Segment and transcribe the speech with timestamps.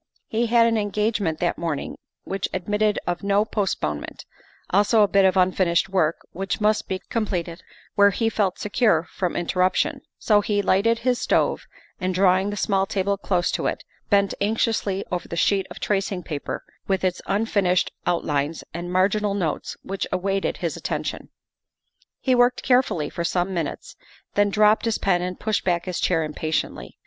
[0.25, 4.25] He had an engagement that morning which admitted of no postponement,
[4.71, 7.61] also a bit of unfinished work which must be completed
[7.93, 11.67] where he felt secure from interruption, so he lighted his stove
[11.99, 16.23] and, drawing the small table close to it, bent anxiously over the sheet of tracing
[16.23, 21.29] paper with its unfinished out lines and marginal notes which awaited his attention.
[22.19, 23.95] He worked carefully for some minutes,
[24.33, 26.97] then dropped his pen and pushed back his chair impatiently.